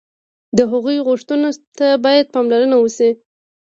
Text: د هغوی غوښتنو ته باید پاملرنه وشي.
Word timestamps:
د 0.57 0.59
هغوی 0.71 0.97
غوښتنو 1.07 1.49
ته 1.77 1.87
باید 2.05 2.31
پاملرنه 2.35 2.75
وشي. 2.79 3.09